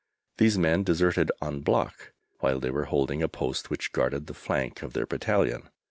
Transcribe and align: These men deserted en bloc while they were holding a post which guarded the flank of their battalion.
These 0.39 0.57
men 0.57 0.81
deserted 0.83 1.31
en 1.43 1.59
bloc 1.59 2.11
while 2.39 2.59
they 2.59 2.71
were 2.71 2.85
holding 2.85 3.21
a 3.21 3.27
post 3.29 3.69
which 3.69 3.91
guarded 3.91 4.25
the 4.25 4.33
flank 4.33 4.81
of 4.81 4.93
their 4.93 5.05
battalion. 5.05 5.69